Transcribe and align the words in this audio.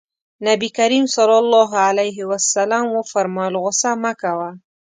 نبي 0.47 0.69
کريم 0.77 1.05
ص 1.13 1.15
وفرمايل 2.95 3.53
غوسه 3.63 3.91
مه 4.01 4.11
کوه. 4.21 4.49